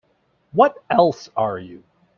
What 0.51 0.83
else 0.89 1.29
are 1.37 1.59
you? 1.59 1.83